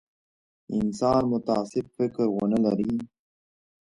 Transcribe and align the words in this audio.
انسان 0.77 1.21
متعصب 1.33 1.85
فکر 1.97 2.25
ونه 2.35 2.57
لري. 2.65 2.93